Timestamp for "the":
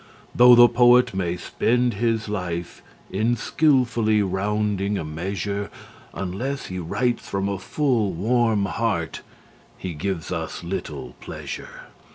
0.55-0.67